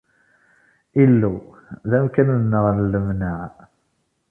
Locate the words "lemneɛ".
2.91-3.41